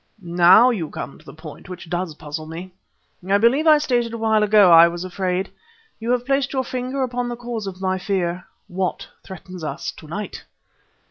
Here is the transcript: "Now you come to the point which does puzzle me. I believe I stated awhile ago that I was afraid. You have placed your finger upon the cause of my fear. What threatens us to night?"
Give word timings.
"Now 0.23 0.71
you 0.71 0.89
come 0.89 1.19
to 1.19 1.25
the 1.27 1.31
point 1.35 1.69
which 1.69 1.87
does 1.87 2.15
puzzle 2.15 2.47
me. 2.47 2.73
I 3.29 3.37
believe 3.37 3.67
I 3.67 3.77
stated 3.77 4.13
awhile 4.13 4.41
ago 4.41 4.69
that 4.69 4.73
I 4.73 4.87
was 4.87 5.03
afraid. 5.03 5.51
You 5.99 6.09
have 6.09 6.25
placed 6.25 6.53
your 6.53 6.63
finger 6.63 7.03
upon 7.03 7.29
the 7.29 7.35
cause 7.35 7.67
of 7.67 7.79
my 7.79 7.99
fear. 7.99 8.47
What 8.67 9.07
threatens 9.23 9.63
us 9.63 9.91
to 9.91 10.07
night?" 10.07 10.43